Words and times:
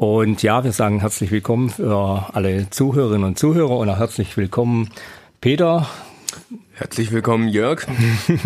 Und 0.00 0.42
ja, 0.42 0.64
wir 0.64 0.72
sagen 0.72 1.00
herzlich 1.00 1.30
willkommen 1.30 1.68
für 1.68 2.24
alle 2.32 2.70
Zuhörerinnen 2.70 3.22
und 3.22 3.38
Zuhörer 3.38 3.76
und 3.76 3.90
auch 3.90 3.98
herzlich 3.98 4.34
willkommen, 4.38 4.88
Peter. 5.42 5.86
Herzlich 6.72 7.12
willkommen, 7.12 7.48
Jörg. 7.48 7.86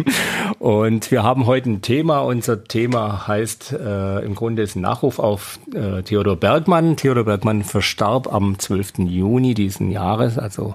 und 0.59 1.13
wir 1.13 1.23
haben 1.23 1.47
heute 1.47 1.71
ein 1.71 1.81
Thema. 1.81 2.23
Unser 2.23 2.65
Thema 2.65 3.29
heißt 3.29 3.71
äh, 3.71 4.25
im 4.25 4.35
Grunde 4.35 4.63
ist 4.63 4.75
ein 4.75 4.81
Nachruf 4.81 5.21
auf 5.21 5.61
äh, 5.73 6.03
Theodor 6.03 6.35
Bergmann. 6.35 6.97
Theodor 6.97 7.23
Bergmann 7.23 7.63
verstarb 7.63 8.33
am 8.33 8.59
12. 8.59 9.07
Juni 9.07 9.55
diesen 9.55 9.93
Jahres, 9.93 10.39
also 10.39 10.75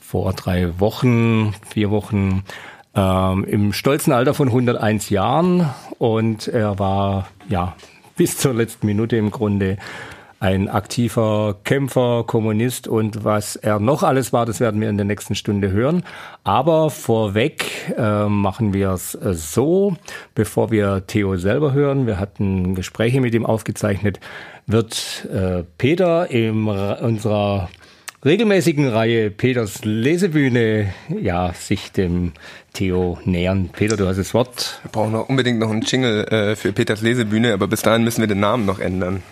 vor 0.00 0.32
drei 0.32 0.80
Wochen, 0.80 1.54
vier 1.70 1.92
Wochen, 1.92 2.42
ähm, 2.96 3.44
im 3.44 3.72
stolzen 3.72 4.12
Alter 4.12 4.34
von 4.34 4.48
101 4.48 5.10
Jahren. 5.10 5.70
Und 6.00 6.48
er 6.48 6.80
war 6.80 7.28
ja 7.48 7.76
bis 8.18 8.36
zur 8.36 8.52
letzten 8.52 8.86
Minute 8.86 9.16
im 9.16 9.30
Grunde 9.30 9.78
ein 10.40 10.68
aktiver 10.68 11.56
Kämpfer, 11.64 12.24
Kommunist 12.26 12.86
und 12.88 13.24
was 13.24 13.56
er 13.56 13.78
noch 13.80 14.02
alles 14.02 14.32
war, 14.32 14.44
das 14.44 14.60
werden 14.60 14.80
wir 14.80 14.88
in 14.88 14.96
der 14.96 15.06
nächsten 15.06 15.34
Stunde 15.34 15.70
hören. 15.70 16.04
Aber 16.44 16.90
vorweg 16.90 17.94
äh, 17.96 18.26
machen 18.26 18.74
wir 18.74 18.90
es 18.90 19.14
äh, 19.14 19.34
so, 19.34 19.96
bevor 20.34 20.70
wir 20.70 21.06
Theo 21.06 21.36
selber 21.36 21.72
hören. 21.72 22.06
Wir 22.06 22.18
hatten 22.18 22.74
Gespräche 22.74 23.20
mit 23.20 23.34
ihm 23.34 23.46
aufgezeichnet, 23.46 24.18
wird 24.66 25.26
äh, 25.32 25.62
Peter 25.78 26.30
in 26.30 26.68
unserer 26.68 27.68
regelmäßigen 28.24 28.88
Reihe 28.88 29.30
Peters 29.30 29.84
Lesebühne 29.84 30.92
ja 31.20 31.52
sich 31.52 31.92
dem 31.92 32.32
Theo 32.72 33.18
nähern. 33.24 33.70
Peter, 33.70 33.96
du 33.96 34.06
hast 34.08 34.16
das 34.16 34.34
Wort. 34.34 34.80
Wir 34.82 34.90
brauchen 34.90 35.12
noch 35.12 35.28
unbedingt 35.28 35.60
noch 35.60 35.70
einen 35.70 35.82
Jingle 35.82 36.24
äh, 36.24 36.56
für 36.56 36.72
Peters 36.72 37.00
Lesebühne, 37.00 37.52
aber 37.52 37.68
bis 37.68 37.82
dahin 37.82 38.02
müssen 38.02 38.20
wir 38.20 38.26
den 38.26 38.40
Namen 38.40 38.66
noch 38.66 38.80
ändern. 38.80 39.22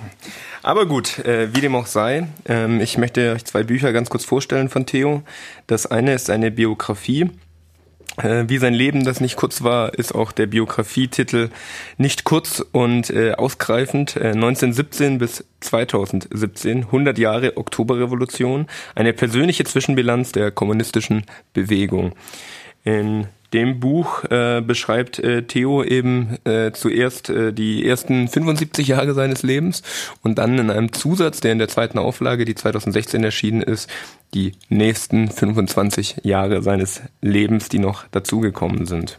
Aber 0.62 0.86
gut, 0.86 1.18
äh, 1.20 1.54
wie 1.54 1.60
dem 1.60 1.74
auch 1.74 1.86
sei, 1.86 2.28
ähm, 2.46 2.80
ich 2.80 2.98
möchte 2.98 3.32
euch 3.32 3.44
zwei 3.44 3.62
Bücher 3.64 3.92
ganz 3.92 4.08
kurz 4.08 4.24
vorstellen 4.24 4.68
von 4.68 4.86
Theo. 4.86 5.22
Das 5.66 5.86
eine 5.86 6.14
ist 6.14 6.30
eine 6.30 6.50
Biografie 6.50 7.30
wie 8.22 8.58
sein 8.58 8.74
Leben, 8.74 9.04
das 9.04 9.20
nicht 9.20 9.36
kurz 9.36 9.62
war, 9.62 9.94
ist 9.94 10.14
auch 10.14 10.32
der 10.32 10.46
Biografietitel 10.46 11.50
nicht 11.98 12.24
kurz 12.24 12.64
und 12.72 13.10
äh, 13.10 13.32
ausgreifend. 13.32 14.16
Äh, 14.16 14.30
1917 14.30 15.18
bis 15.18 15.44
2017, 15.60 16.84
100 16.84 17.18
Jahre 17.18 17.56
Oktoberrevolution, 17.56 18.66
eine 18.94 19.12
persönliche 19.12 19.64
Zwischenbilanz 19.64 20.32
der 20.32 20.50
kommunistischen 20.50 21.24
Bewegung. 21.52 22.14
In 22.84 23.26
dem 23.56 23.80
Buch 23.80 24.22
äh, 24.24 24.60
beschreibt 24.60 25.18
äh, 25.18 25.44
Theo 25.44 25.82
eben 25.82 26.36
äh, 26.44 26.72
zuerst 26.72 27.30
äh, 27.30 27.54
die 27.54 27.88
ersten 27.88 28.28
75 28.28 28.86
Jahre 28.86 29.14
seines 29.14 29.42
Lebens 29.42 29.82
und 30.22 30.36
dann 30.36 30.58
in 30.58 30.70
einem 30.70 30.92
Zusatz, 30.92 31.40
der 31.40 31.52
in 31.52 31.58
der 31.58 31.68
zweiten 31.68 31.98
Auflage, 31.98 32.44
die 32.44 32.54
2016 32.54 33.24
erschienen 33.24 33.62
ist, 33.62 33.88
die 34.34 34.52
nächsten 34.68 35.30
25 35.30 36.18
Jahre 36.22 36.60
seines 36.60 37.00
Lebens, 37.22 37.70
die 37.70 37.78
noch 37.78 38.06
dazugekommen 38.08 38.84
sind. 38.84 39.18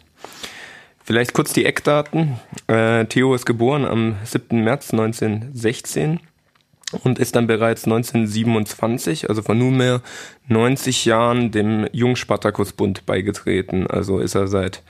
Vielleicht 1.04 1.34
kurz 1.34 1.52
die 1.54 1.66
Eckdaten. 1.66 2.40
Äh, 2.68 3.06
Theo 3.06 3.34
ist 3.34 3.48
geboren 3.48 3.86
am 3.86 4.18
7. 4.24 4.64
März 4.64 4.92
1916 4.92 6.20
und 7.04 7.20
ist 7.20 7.36
dann 7.36 7.48
bereits 7.48 7.86
1927, 7.86 9.30
also 9.30 9.42
vor 9.42 9.56
nunmehr 9.56 10.02
90 10.48 11.06
Jahren, 11.06 11.52
dem 11.52 11.88
Jungspartakusbund 11.92 13.06
beigetreten. 13.06 13.88
Also 13.88 14.20
ist 14.20 14.36
er 14.36 14.48
seit 14.48 14.84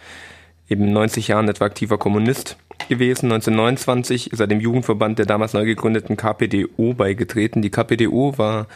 eben 0.70 0.92
90 0.92 1.30
Jahren 1.30 1.50
etwa 1.50 1.66
aktiver 1.66 1.98
Kommunist 1.98 2.58
gewesen. 2.90 3.32
1929 3.32 4.32
ist 4.32 4.40
er 4.40 4.48
dem 4.48 4.60
Jugendverband 4.60 5.18
der 5.18 5.26
damals 5.26 5.54
neu 5.54 5.66
gegründeten 5.66 6.18
KPDO 6.18 6.94
beigetreten. 6.94 7.62
Die 7.62 7.72
KPDO 7.72 8.38
war 8.38 8.68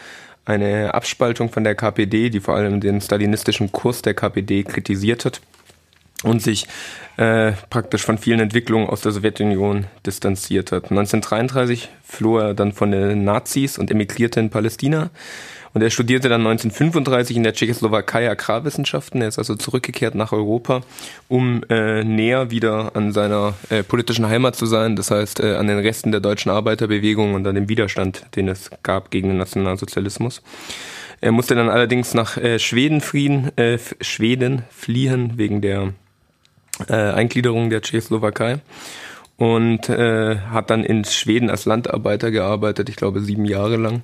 eine 0.45 0.93
Abspaltung 0.95 1.49
von 1.49 1.63
der 1.63 1.75
KPD, 1.75 2.29
die 2.31 2.39
vor 2.39 2.55
allem 2.55 2.81
den 2.81 2.99
stalinistischen 2.99 3.71
Kurs 3.71 4.01
der 4.01 4.15
KPD 4.15 4.63
kritisiert 4.63 5.25
hat 5.25 5.41
und 6.23 6.41
sich 6.41 6.67
äh, 7.17 7.53
praktisch 7.69 8.03
von 8.03 8.17
vielen 8.17 8.39
Entwicklungen 8.39 8.87
aus 8.87 9.01
der 9.01 9.11
Sowjetunion 9.11 9.85
distanziert 10.05 10.71
hat. 10.71 10.85
1933 10.85 11.89
floh 12.03 12.39
er 12.39 12.53
dann 12.53 12.71
von 12.71 12.91
den 12.91 13.23
Nazis 13.23 13.77
und 13.77 13.91
emigrierte 13.91 14.39
in 14.39 14.49
Palästina. 14.49 15.09
Und 15.73 15.81
er 15.81 15.89
studierte 15.89 16.27
dann 16.27 16.41
1935 16.41 17.37
in 17.37 17.43
der 17.43 17.53
Tschechoslowakei 17.53 18.29
Agrarwissenschaften. 18.29 19.21
Er 19.21 19.29
ist 19.29 19.39
also 19.39 19.55
zurückgekehrt 19.55 20.15
nach 20.15 20.33
Europa, 20.33 20.81
um 21.29 21.63
äh, 21.69 22.03
näher 22.03 22.51
wieder 22.51 22.91
an 22.95 23.13
seiner 23.13 23.53
äh, 23.69 23.81
politischen 23.81 24.27
Heimat 24.27 24.57
zu 24.57 24.65
sein. 24.65 24.97
Das 24.97 25.11
heißt, 25.11 25.39
äh, 25.39 25.55
an 25.55 25.67
den 25.67 25.79
Resten 25.79 26.11
der 26.11 26.19
deutschen 26.19 26.51
Arbeiterbewegung 26.51 27.35
und 27.35 27.47
an 27.47 27.55
dem 27.55 27.69
Widerstand, 27.69 28.25
den 28.35 28.49
es 28.49 28.69
gab 28.83 29.11
gegen 29.11 29.29
den 29.29 29.37
Nationalsozialismus. 29.37 30.41
Er 31.21 31.31
musste 31.31 31.55
dann 31.55 31.69
allerdings 31.69 32.13
nach 32.13 32.35
äh, 32.35 32.59
Schweden, 32.59 32.99
fliehen, 32.99 33.55
äh, 33.57 33.77
Schweden 34.01 34.63
fliehen 34.71 35.33
wegen 35.37 35.61
der 35.61 35.93
äh, 36.87 36.93
Eingliederung 36.93 37.69
der 37.69 37.81
Tschechoslowakei 37.81 38.59
und 39.37 39.89
äh, 39.89 40.37
hat 40.37 40.69
dann 40.69 40.83
in 40.83 41.03
Schweden 41.05 41.49
als 41.49 41.65
Landarbeiter 41.65 42.31
gearbeitet, 42.31 42.89
ich 42.89 42.95
glaube 42.95 43.21
sieben 43.21 43.45
Jahre 43.45 43.77
lang 43.77 44.03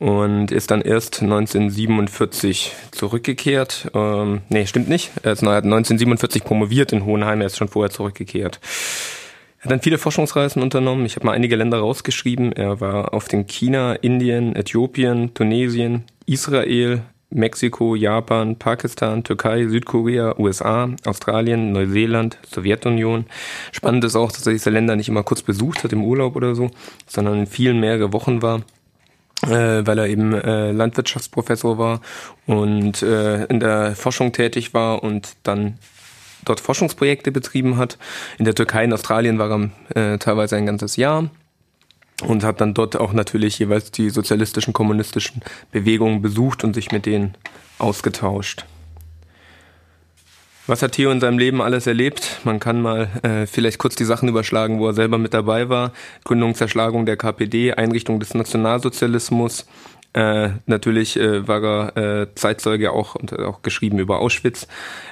und 0.00 0.50
ist 0.50 0.70
dann 0.70 0.80
erst 0.80 1.20
1947 1.22 2.72
zurückgekehrt. 2.90 3.90
Ähm, 3.94 4.40
nee, 4.48 4.66
stimmt 4.66 4.88
nicht. 4.88 5.10
Er 5.22 5.32
hat 5.32 5.42
1947 5.42 6.42
promoviert 6.42 6.92
in 6.92 7.04
Hohenheim, 7.04 7.40
er 7.42 7.48
ist 7.48 7.58
schon 7.58 7.68
vorher 7.68 7.90
zurückgekehrt. 7.90 8.60
Er 9.58 9.64
hat 9.64 9.72
dann 9.72 9.82
viele 9.82 9.98
Forschungsreisen 9.98 10.62
unternommen. 10.62 11.04
Ich 11.04 11.16
habe 11.16 11.26
mal 11.26 11.32
einige 11.32 11.54
Länder 11.54 11.80
rausgeschrieben. 11.80 12.52
Er 12.52 12.80
war 12.80 13.12
auf 13.12 13.28
den 13.28 13.46
China, 13.46 13.92
Indien, 13.92 14.56
Äthiopien, 14.56 15.34
Tunesien, 15.34 16.04
Israel, 16.24 17.02
Mexiko, 17.30 17.94
Japan, 17.94 18.56
Pakistan, 18.56 19.22
Türkei, 19.24 19.66
Südkorea, 19.68 20.38
USA, 20.38 20.90
Australien, 21.04 21.72
Neuseeland, 21.72 22.38
Sowjetunion. 22.50 23.26
Spannend 23.72 24.04
ist 24.04 24.16
auch, 24.16 24.32
dass 24.32 24.46
er 24.46 24.52
diese 24.52 24.70
Länder 24.70 24.96
nicht 24.96 25.08
immer 25.08 25.22
kurz 25.22 25.42
besucht 25.42 25.84
hat 25.84 25.92
im 25.92 26.04
Urlaub 26.04 26.36
oder 26.36 26.54
so, 26.54 26.70
sondern 27.06 27.40
in 27.40 27.46
vielen 27.46 27.80
mehrere 27.80 28.12
Wochen 28.12 28.42
war. 28.42 28.62
Äh, 29.42 29.86
weil 29.86 29.98
er 29.98 30.06
eben 30.06 30.34
äh, 30.34 30.70
Landwirtschaftsprofessor 30.70 31.78
war 31.78 32.02
und 32.46 33.00
äh, 33.00 33.44
in 33.46 33.58
der 33.58 33.96
Forschung 33.96 34.32
tätig 34.32 34.74
war 34.74 35.02
und 35.02 35.34
dann 35.44 35.78
dort 36.44 36.60
Forschungsprojekte 36.60 37.32
betrieben 37.32 37.78
hat. 37.78 37.96
In 38.38 38.44
der 38.44 38.54
Türkei 38.54 38.84
und 38.84 38.92
Australien 38.92 39.38
war 39.38 39.70
er 39.94 40.12
äh, 40.14 40.18
teilweise 40.18 40.56
ein 40.56 40.66
ganzes 40.66 40.96
Jahr 40.96 41.30
und 42.22 42.44
hat 42.44 42.60
dann 42.60 42.74
dort 42.74 42.96
auch 42.96 43.12
natürlich 43.12 43.58
jeweils 43.58 43.90
die 43.90 44.10
sozialistischen, 44.10 44.72
kommunistischen 44.72 45.42
Bewegungen 45.72 46.22
besucht 46.22 46.64
und 46.64 46.74
sich 46.74 46.92
mit 46.92 47.06
denen 47.06 47.34
ausgetauscht. 47.78 48.64
Was 50.66 50.82
hat 50.82 50.92
Theo 50.92 51.10
in 51.10 51.20
seinem 51.20 51.38
Leben 51.38 51.60
alles 51.60 51.88
erlebt? 51.88 52.38
Man 52.44 52.60
kann 52.60 52.80
mal 52.80 53.08
äh, 53.22 53.46
vielleicht 53.46 53.78
kurz 53.78 53.96
die 53.96 54.04
Sachen 54.04 54.28
überschlagen, 54.28 54.78
wo 54.78 54.86
er 54.86 54.94
selber 54.94 55.18
mit 55.18 55.34
dabei 55.34 55.68
war. 55.68 55.92
Gründung, 56.22 56.54
Zerschlagung 56.54 57.06
der 57.06 57.16
KPD, 57.16 57.72
Einrichtung 57.72 58.20
des 58.20 58.34
Nationalsozialismus. 58.34 59.66
Äh, 60.12 60.50
natürlich 60.66 61.18
äh, 61.18 61.48
war 61.48 61.62
er 61.96 62.22
äh, 62.22 62.34
Zeitzeuge 62.34 62.92
auch 62.92 63.14
und 63.14 63.36
auch 63.38 63.62
geschrieben 63.62 63.98
über 63.98 64.20
Auschwitz. 64.20 64.68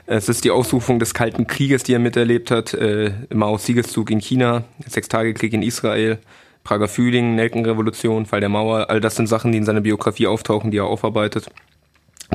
Es 0.07 0.29
ist 0.29 0.45
die 0.45 0.51
Ausrufung 0.51 0.99
des 0.99 1.15
Kalten 1.15 1.47
Krieges, 1.47 1.83
die 1.83 1.93
er 1.93 1.99
miterlebt 1.99 2.51
hat. 2.51 2.75
Äh, 2.75 3.13
Maos 3.33 3.67
Siegeszug 3.67 4.11
in 4.11 4.21
China, 4.21 4.65
Sechstagekrieg 4.87 5.53
in 5.55 5.63
Israel, 5.63 6.19
Prager 6.69 6.87
Frühling, 6.89 7.35
Nelkenrevolution, 7.35 8.27
Fall 8.27 8.41
der 8.41 8.51
Mauer, 8.51 8.91
all 8.91 9.01
das 9.01 9.17
sind 9.17 9.27
Sachen, 9.27 9.53
die 9.53 9.59
in 9.59 9.65
seiner 9.65 9.81
Biografie 9.81 10.27
auftauchen, 10.27 10.71
die 10.71 10.77
er 10.77 10.85
aufarbeitet, 10.85 11.49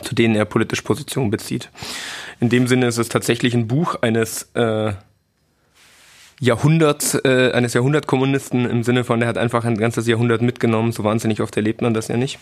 zu 0.01 0.15
denen 0.15 0.33
er 0.33 0.45
politisch 0.45 0.81
Position 0.81 1.29
bezieht. 1.29 1.69
In 2.39 2.49
dem 2.49 2.65
Sinne 2.65 2.87
ist 2.87 2.97
es 2.97 3.09
tatsächlich 3.09 3.53
ein 3.53 3.67
Buch 3.67 3.93
eines 4.01 4.49
äh, 4.55 4.93
Jahrhunderts, 6.39 7.13
äh, 7.23 7.51
eines 7.53 7.75
Jahrhundertkommunisten 7.75 8.67
im 8.67 8.81
Sinne 8.81 9.03
von, 9.03 9.19
der 9.19 9.29
hat 9.29 9.37
einfach 9.37 9.65
ein 9.65 9.77
ganzes 9.77 10.07
Jahrhundert 10.07 10.41
mitgenommen, 10.41 10.93
so 10.93 11.03
wahnsinnig 11.03 11.39
oft 11.39 11.55
erlebt 11.55 11.83
man 11.83 11.93
das 11.93 12.07
ja 12.07 12.17
nicht. 12.17 12.39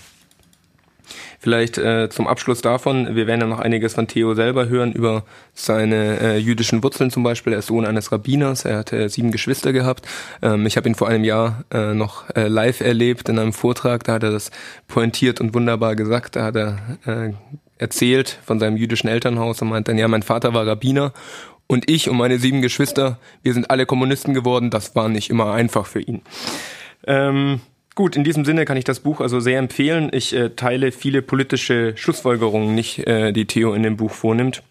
Vielleicht 1.43 1.79
äh, 1.79 2.07
zum 2.11 2.27
Abschluss 2.27 2.61
davon, 2.61 3.15
wir 3.15 3.25
werden 3.25 3.41
ja 3.41 3.47
noch 3.47 3.57
einiges 3.57 3.95
von 3.95 4.07
Theo 4.07 4.35
selber 4.35 4.69
hören 4.69 4.91
über 4.91 5.23
seine 5.55 6.19
äh, 6.19 6.37
jüdischen 6.37 6.83
Wurzeln 6.83 7.09
zum 7.09 7.23
Beispiel. 7.23 7.53
Er 7.53 7.59
ist 7.59 7.65
Sohn 7.65 7.83
eines 7.87 8.11
Rabbiners, 8.11 8.63
er 8.63 8.77
hatte 8.77 9.09
sieben 9.09 9.31
Geschwister 9.31 9.73
gehabt. 9.73 10.07
Ähm, 10.43 10.67
ich 10.67 10.77
habe 10.77 10.87
ihn 10.87 10.93
vor 10.93 11.07
einem 11.07 11.23
Jahr 11.23 11.63
äh, 11.73 11.95
noch 11.95 12.29
äh, 12.35 12.47
live 12.47 12.81
erlebt 12.81 13.27
in 13.27 13.39
einem 13.39 13.53
Vortrag, 13.53 14.03
da 14.03 14.13
hat 14.13 14.23
er 14.23 14.29
das 14.29 14.51
pointiert 14.87 15.41
und 15.41 15.55
wunderbar 15.55 15.95
gesagt. 15.95 16.35
Da 16.35 16.43
hat 16.43 16.55
er 16.55 16.77
äh, 17.07 17.33
erzählt 17.79 18.37
von 18.45 18.59
seinem 18.59 18.77
jüdischen 18.77 19.07
Elternhaus 19.07 19.63
und 19.63 19.69
meint 19.69 19.87
dann, 19.87 19.97
ja, 19.97 20.07
mein 20.07 20.21
Vater 20.21 20.53
war 20.53 20.67
Rabbiner 20.67 21.11
und 21.65 21.89
ich 21.89 22.07
und 22.07 22.17
meine 22.17 22.37
sieben 22.37 22.61
Geschwister, 22.61 23.17
wir 23.41 23.55
sind 23.55 23.71
alle 23.71 23.87
Kommunisten 23.87 24.35
geworden, 24.35 24.69
das 24.69 24.95
war 24.95 25.09
nicht 25.09 25.31
immer 25.31 25.53
einfach 25.53 25.87
für 25.87 26.01
ihn. 26.01 26.21
Ähm, 27.07 27.61
Gut, 27.93 28.15
in 28.15 28.23
diesem 28.23 28.45
Sinne 28.45 28.65
kann 28.65 28.77
ich 28.77 28.85
das 28.85 29.01
Buch 29.01 29.19
also 29.19 29.39
sehr 29.39 29.59
empfehlen. 29.59 30.09
Ich 30.13 30.33
äh, 30.33 30.49
teile 30.49 30.91
viele 30.91 31.21
politische 31.21 31.93
Schlussfolgerungen 31.97 32.73
nicht, 32.73 33.05
äh, 33.05 33.33
die 33.33 33.45
Theo 33.45 33.73
in 33.73 33.83
dem 33.83 33.97
Buch 33.97 34.11
vornimmt. 34.11 34.63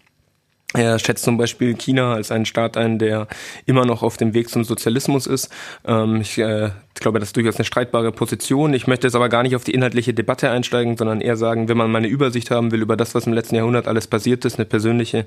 Er 0.73 0.97
schätzt 0.99 1.25
zum 1.25 1.37
Beispiel 1.37 1.75
China 1.75 2.13
als 2.13 2.31
einen 2.31 2.45
Staat 2.45 2.77
ein, 2.77 2.97
der 2.97 3.27
immer 3.65 3.85
noch 3.85 4.03
auf 4.03 4.15
dem 4.15 4.33
Weg 4.33 4.49
zum 4.49 4.63
Sozialismus 4.63 5.27
ist. 5.27 5.49
Ähm, 5.85 6.21
ich 6.21 6.37
äh, 6.37 6.69
glaube, 6.95 7.19
das 7.19 7.29
ist 7.29 7.35
durchaus 7.35 7.57
eine 7.57 7.65
streitbare 7.65 8.11
Position. 8.11 8.73
Ich 8.73 8.87
möchte 8.87 9.07
jetzt 9.07 9.15
aber 9.15 9.27
gar 9.27 9.43
nicht 9.43 9.55
auf 9.55 9.65
die 9.65 9.73
inhaltliche 9.73 10.13
Debatte 10.13 10.49
einsteigen, 10.49 10.95
sondern 10.95 11.19
eher 11.19 11.35
sagen, 11.35 11.67
wenn 11.67 11.77
man 11.77 11.91
mal 11.91 11.97
eine 11.97 12.07
Übersicht 12.07 12.51
haben 12.51 12.71
will 12.71 12.81
über 12.81 12.95
das, 12.95 13.13
was 13.13 13.27
im 13.27 13.33
letzten 13.33 13.55
Jahrhundert 13.55 13.87
alles 13.87 14.07
passiert 14.07 14.45
ist, 14.45 14.57
eine 14.57 14.65
persönliche 14.65 15.25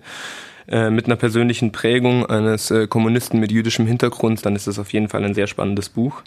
äh, 0.67 0.89
mit 0.89 1.07
einer 1.07 1.17
persönlichen 1.17 1.73
Prägung 1.73 2.25
eines 2.25 2.71
äh, 2.71 2.87
Kommunisten 2.87 3.39
mit 3.39 3.53
jüdischem 3.53 3.87
Hintergrund, 3.87 4.47
dann 4.47 4.57
ist 4.57 4.67
das 4.67 4.79
auf 4.79 4.95
jeden 4.95 5.11
Fall 5.11 5.23
ein 5.23 5.35
sehr 5.35 5.47
spannendes 5.47 5.91
Buch. 5.91 6.23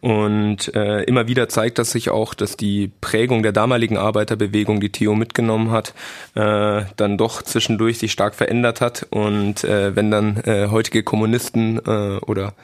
Und 0.00 0.74
äh, 0.74 1.02
immer 1.04 1.26
wieder 1.26 1.48
zeigt 1.48 1.78
das 1.78 1.90
sich 1.90 2.10
auch, 2.10 2.34
dass 2.34 2.56
die 2.56 2.92
Prägung 3.00 3.42
der 3.42 3.52
damaligen 3.52 3.96
Arbeiterbewegung, 3.96 4.80
die 4.80 4.90
Theo 4.90 5.14
mitgenommen 5.14 5.72
hat, 5.72 5.92
äh, 6.34 6.82
dann 6.96 7.18
doch 7.18 7.42
zwischendurch 7.42 7.98
sich 7.98 8.12
stark 8.12 8.36
verändert 8.36 8.80
hat. 8.80 9.06
Und 9.10 9.64
äh, 9.64 9.96
wenn 9.96 10.10
dann 10.10 10.36
äh, 10.44 10.68
heutige 10.70 11.02
Kommunisten 11.02 11.80
äh, 11.84 12.18
oder 12.18 12.54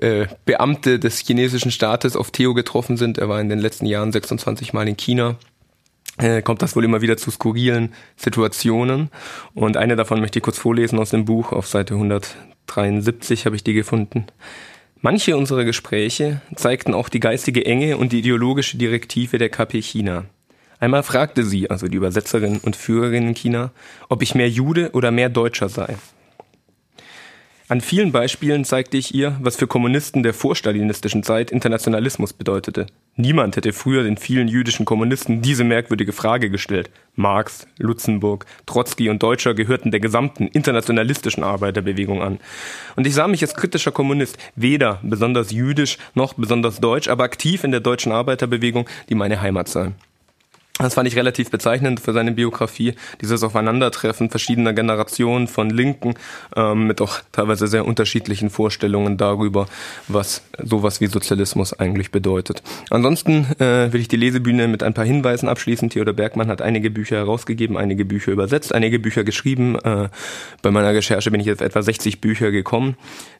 äh, 0.00 0.26
Beamte 0.46 0.98
des 0.98 1.18
chinesischen 1.18 1.70
Staates 1.70 2.16
auf 2.16 2.30
Theo 2.30 2.54
getroffen 2.54 2.96
sind, 2.96 3.18
er 3.18 3.28
war 3.28 3.40
in 3.40 3.50
den 3.50 3.58
letzten 3.58 3.86
Jahren 3.86 4.12
26 4.12 4.72
Mal 4.72 4.88
in 4.88 4.96
China, 4.96 5.36
äh, 6.18 6.40
kommt 6.40 6.62
das 6.62 6.74
wohl 6.74 6.84
immer 6.84 7.02
wieder 7.02 7.18
zu 7.18 7.30
skurrilen 7.30 7.92
Situationen. 8.16 9.10
Und 9.52 9.76
eine 9.76 9.96
davon 9.96 10.20
möchte 10.20 10.38
ich 10.38 10.42
kurz 10.42 10.58
vorlesen 10.58 10.98
aus 10.98 11.10
dem 11.10 11.26
Buch. 11.26 11.52
Auf 11.52 11.66
Seite 11.66 11.94
173 11.94 13.44
habe 13.44 13.56
ich 13.56 13.64
die 13.64 13.74
gefunden. 13.74 14.26
Manche 15.06 15.36
unserer 15.36 15.62
Gespräche 15.62 16.40
zeigten 16.56 16.92
auch 16.92 17.08
die 17.08 17.20
geistige 17.20 17.64
Enge 17.64 17.96
und 17.96 18.10
die 18.10 18.18
ideologische 18.18 18.76
Direktive 18.76 19.38
der 19.38 19.50
KP 19.50 19.80
China. 19.80 20.24
Einmal 20.80 21.04
fragte 21.04 21.44
sie, 21.44 21.70
also 21.70 21.86
die 21.86 21.96
Übersetzerin 21.96 22.58
und 22.58 22.74
Führerin 22.74 23.28
in 23.28 23.34
China, 23.34 23.70
ob 24.08 24.20
ich 24.20 24.34
mehr 24.34 24.50
Jude 24.50 24.90
oder 24.94 25.12
mehr 25.12 25.28
Deutscher 25.28 25.68
sei. 25.68 25.94
An 27.68 27.80
vielen 27.80 28.12
Beispielen 28.12 28.64
zeigte 28.64 28.96
ich 28.96 29.12
ihr, 29.12 29.36
was 29.40 29.56
für 29.56 29.66
Kommunisten 29.66 30.22
der 30.22 30.34
vorstalinistischen 30.34 31.24
Zeit 31.24 31.50
Internationalismus 31.50 32.32
bedeutete. 32.32 32.86
Niemand 33.16 33.56
hätte 33.56 33.72
früher 33.72 34.04
den 34.04 34.18
vielen 34.18 34.46
jüdischen 34.46 34.86
Kommunisten 34.86 35.42
diese 35.42 35.64
merkwürdige 35.64 36.12
Frage 36.12 36.48
gestellt. 36.48 36.90
Marx, 37.16 37.66
Lutzenburg, 37.78 38.46
Trotzki 38.66 39.08
und 39.08 39.20
Deutscher 39.20 39.54
gehörten 39.54 39.90
der 39.90 39.98
gesamten 39.98 40.46
internationalistischen 40.46 41.42
Arbeiterbewegung 41.42 42.22
an. 42.22 42.38
Und 42.94 43.04
ich 43.04 43.14
sah 43.14 43.26
mich 43.26 43.42
als 43.42 43.56
kritischer 43.56 43.90
Kommunist 43.90 44.38
weder 44.54 45.00
besonders 45.02 45.50
jüdisch 45.50 45.98
noch 46.14 46.34
besonders 46.34 46.78
deutsch, 46.78 47.08
aber 47.08 47.24
aktiv 47.24 47.64
in 47.64 47.72
der 47.72 47.80
deutschen 47.80 48.12
Arbeiterbewegung, 48.12 48.88
die 49.08 49.16
meine 49.16 49.40
Heimat 49.40 49.66
sei. 49.66 49.90
Das 50.78 50.92
fand 50.92 51.08
ich 51.08 51.16
relativ 51.16 51.50
bezeichnend 51.50 52.00
für 52.00 52.12
seine 52.12 52.32
Biografie, 52.32 52.94
dieses 53.22 53.42
Aufeinandertreffen 53.42 54.28
verschiedener 54.28 54.74
Generationen 54.74 55.48
von 55.48 55.70
Linken 55.70 56.14
ähm, 56.54 56.86
mit 56.86 57.00
auch 57.00 57.20
teilweise 57.32 57.66
sehr 57.66 57.86
unterschiedlichen 57.86 58.50
Vorstellungen 58.50 59.16
darüber, 59.16 59.68
was 60.06 60.42
sowas 60.62 61.00
wie 61.00 61.06
Sozialismus 61.06 61.72
eigentlich 61.72 62.10
bedeutet. 62.10 62.62
Ansonsten 62.90 63.46
äh, 63.58 63.90
will 63.90 64.02
ich 64.02 64.08
die 64.08 64.18
Lesebühne 64.18 64.68
mit 64.68 64.82
ein 64.82 64.92
paar 64.92 65.06
Hinweisen 65.06 65.48
abschließen. 65.48 65.88
Theodor 65.88 66.12
Bergmann 66.12 66.48
hat 66.48 66.60
einige 66.60 66.90
Bücher 66.90 67.16
herausgegeben, 67.16 67.78
einige 67.78 68.04
Bücher 68.04 68.32
übersetzt, 68.32 68.74
einige 68.74 68.98
Bücher 68.98 69.24
geschrieben. 69.24 69.78
Äh, 69.78 70.10
bei 70.60 70.70
meiner 70.70 70.92
Recherche 70.92 71.30
bin 71.30 71.40
ich 71.40 71.46
jetzt 71.46 71.62
etwa 71.62 71.80
60 71.80 72.20
Bücher 72.20 72.50
gekommen. 72.50 72.96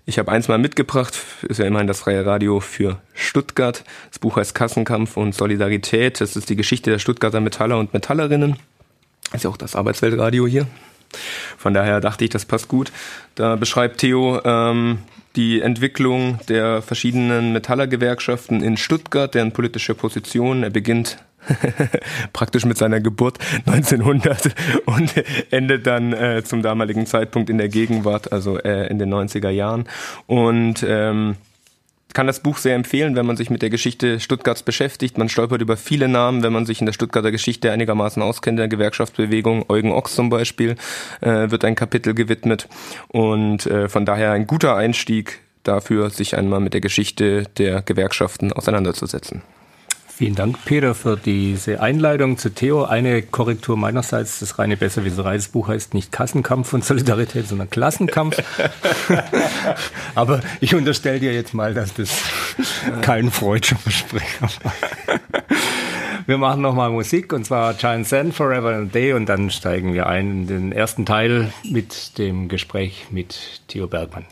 Ich 0.09 0.21
habe 0.21 0.31
eins 0.31 0.47
mal 0.47 0.57
mitgebracht, 0.57 1.19
ist 1.49 1.59
ja 1.59 1.67
immerhin 1.67 1.89
das 1.89 1.99
freie 1.99 2.25
Radio 2.25 2.61
für 2.61 3.01
Stuttgart. 3.13 3.83
Das 4.09 4.21
Buch 4.21 4.37
heißt 4.37 4.55
Kassenkampf 4.55 5.17
und 5.17 5.35
Solidarität. 5.35 6.21
Das 6.21 6.37
ist 6.37 6.49
die 6.49 6.55
Geschichte 6.55 6.91
der 6.91 7.01
Stuttgarter 7.27 7.41
Metaller 7.41 7.79
und 7.79 7.93
Metallerinnen. 7.93 8.57
Ist 9.33 9.43
ja 9.43 9.51
auch 9.51 9.57
das 9.57 9.75
Arbeitsweltradio 9.75 10.47
hier. 10.47 10.69
Von 11.59 11.75
daher 11.75 12.01
dachte 12.01 12.23
ich, 12.25 12.31
das 12.31 12.45
passt 12.45 12.69
gut. 12.69 12.93
Da 13.35 13.57
beschreibt 13.57 13.99
Theo 13.99 14.41
ähm, 14.45 14.99
die 15.35 15.61
Entwicklung 15.61 16.39
der 16.49 16.83
verschiedenen 16.83 17.53
Metallergewerkschaften 17.53 18.63
in 18.63 18.77
Stuttgart, 18.77 19.35
deren 19.35 19.51
politische 19.51 19.97
Position. 19.97 20.63
Er 20.63 20.71
beginnt 20.71 21.19
praktisch 22.33 22.65
mit 22.65 22.79
seiner 22.79 23.01
Geburt 23.01 23.39
1900 23.67 24.55
und 24.85 25.13
endet 25.51 25.85
dann 25.89 26.13
äh, 26.13 26.45
zum 26.45 26.63
damaligen 26.63 27.07
Zeitpunkt 27.07 27.51
in 27.51 27.59
der 27.59 27.69
Gegenwart, 27.69 28.31
also 28.31 28.57
äh, 28.59 28.87
in 28.87 29.01
den 29.01 29.13
90er 29.13 29.51
Jahren. 29.51 29.89
Und 30.29 30.87
ähm, 30.87 31.35
kann 32.13 32.27
das 32.27 32.41
Buch 32.41 32.57
sehr 32.57 32.75
empfehlen, 32.75 33.15
wenn 33.15 33.27
man 33.27 33.37
sich 33.37 33.51
mit 33.51 33.63
der 33.63 33.71
Geschichte 33.71 34.21
Stuttgarts 34.21 34.63
beschäftigt. 34.63 35.19
Man 35.19 35.29
stolpert 35.29 35.61
über 35.61 35.77
viele 35.77 36.09
Namen, 36.09 36.43
wenn 36.43 36.53
man 36.53 36.65
sich 36.65 36.81
in 36.81 36.87
der 36.87 36.93
Stuttgarter 36.93 37.31
Geschichte 37.31 37.71
einigermaßen 37.71 38.23
auskennt, 38.23 38.59
der 38.59 38.69
Gewerkschaftsbewegung. 38.69 39.67
Eugen 39.69 39.93
Ochs 39.93 40.15
zum 40.15 40.31
Beispiel 40.31 40.77
äh, 41.21 41.51
wird 41.51 41.65
ein 41.65 41.75
Kapitel 41.75 42.15
gewidmet. 42.15 42.69
Und 43.09 43.67
äh, 43.67 43.89
von 43.89 44.07
daher 44.07 44.33
ein 44.33 44.47
guter 44.47 44.77
Einstieg 44.77 45.41
dafür, 45.63 46.11
sich 46.11 46.37
einmal 46.37 46.61
mit 46.61 46.75
der 46.75 46.81
Geschichte 46.81 47.45
der 47.59 47.83
Gewerkschaften 47.83 48.53
auseinanderzusetzen. 48.53 49.43
Vielen 50.17 50.35
Dank, 50.35 50.65
Peter, 50.65 50.95
für 50.95 51.19
diese 51.19 51.83
Einleitung 51.83 52.39
zu 52.39 52.49
Theo. 52.49 52.85
Eine 52.85 53.21
Korrektur 53.21 53.77
meinerseits, 53.77 54.39
das 54.39 54.59
reine 54.59 54.79
Besserwisserei, 54.79 55.37
das 55.37 55.49
Buch 55.49 55.69
heißt 55.69 55.93
nicht 55.93 56.11
Kassenkampf 56.11 56.73
und 56.73 56.83
Solidarität, 56.87 57.47
sondern 57.47 57.69
Klassenkampf. 57.69 58.43
Aber 60.15 60.41
ich 60.63 60.75
unterstelle 60.75 61.21
dir 61.21 61.35
jetzt 61.35 61.53
mal, 61.53 61.75
dass 61.75 61.93
das 61.93 62.23
kein 63.03 63.31
freudscher 63.31 63.77
Versprecher 63.77 64.49
war. 64.63 64.73
Wir 66.25 66.39
machen 66.39 66.63
nochmal 66.63 66.89
Musik 66.89 67.35
und 67.35 67.45
zwar 67.45 67.75
Giant 67.75 68.07
Sand 68.07 68.33
Forever 68.33 68.75
and 68.75 68.95
Day 68.95 69.13
und 69.13 69.27
dann 69.27 69.51
steigen 69.51 69.93
wir 69.93 70.07
ein 70.07 70.31
in 70.31 70.47
den 70.47 70.73
ersten 70.73 71.05
Teil 71.05 71.53
mit 71.71 72.17
dem 72.17 72.49
Gespräch 72.49 73.09
mit 73.11 73.61
Theo 73.69 73.87
Bergmann. 73.87 74.25